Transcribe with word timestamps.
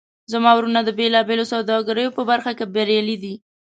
زما 0.31 0.51
وروڼه 0.57 0.81
د 0.83 0.89
بیلابیلو 0.99 1.45
سوداګریو 1.53 2.15
په 2.17 2.21
برخه 2.29 2.51
کې 2.57 2.65
بریالي 2.73 3.17
دي 3.23 3.33